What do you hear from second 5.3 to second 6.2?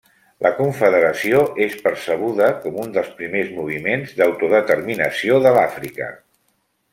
de l'Àfrica.